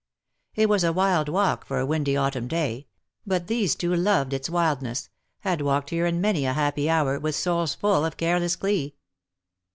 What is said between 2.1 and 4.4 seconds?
autumn day; but these two loved